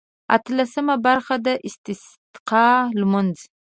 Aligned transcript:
اتلسمه 0.35 0.95
برخه 1.05 1.35
د 1.45 1.47
استسقا 1.67 2.69
لمونځ. 2.99 3.37